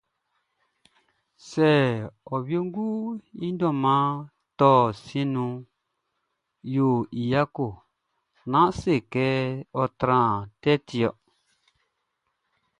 Ô 2.33 2.35
Wiégoun 2.47 3.15
Mʼdôman 3.39 4.05
Torh 4.59 4.89
Siʼn 5.03 5.29
nouh, 5.33 5.57
yo 6.73 6.87
y 7.21 7.21
yako...Nan 7.31 8.69
sékê, 8.79 9.27
wa 9.75 9.85
tranman 9.99 10.45
pka 10.61 10.73
tiorh. 10.87 11.19